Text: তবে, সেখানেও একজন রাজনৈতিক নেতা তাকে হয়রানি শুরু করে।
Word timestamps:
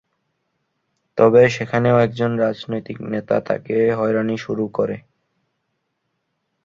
তবে, 1.17 1.41
সেখানেও 1.49 1.95
একজন 1.97 2.31
রাজনৈতিক 2.37 2.97
নেতা 3.09 3.35
তাকে 3.41 3.75
হয়রানি 3.91 4.35
শুরু 4.37 4.65
করে। 4.67 4.97